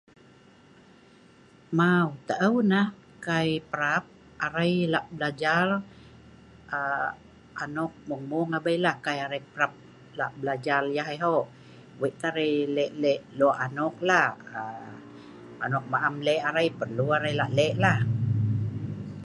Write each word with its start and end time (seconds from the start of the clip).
Mau 1.79 2.07
taau 2.29 2.55
nah 2.71 2.87
kai 3.27 3.49
parap 3.71 4.03
arei 4.45 4.75
lak 4.93 5.05
belajar 5.15 5.67
um 6.77 7.07
anok 7.63 7.91
mung- 8.07 8.27
mung 8.31 8.49
abei 8.57 8.77
lah 8.85 8.95
kai 9.05 9.17
arei 9.25 9.41
parap 9.51 9.73
lak 10.19 10.31
belajar 10.41 10.81
yeh 10.95 11.07
ai 11.11 11.19
hok 11.25 11.45
we’ik 11.99 12.13
teh 12.19 12.29
arei 12.31 12.53
lek-lek 12.75 13.21
lok 13.39 13.55
anok 13.65 13.95
lah 14.09 14.29
um 14.61 14.93
anok 15.65 15.83
nok 15.91 16.01
arei 16.07 16.07
am 16.09 16.15
lek 16.27 16.41
ai 16.59 16.67
perlu 16.79 17.05
arei 17.17 17.35
lak 17.39 17.51
lek 17.57 17.71
anok 17.75 17.81
lah 17.83 17.97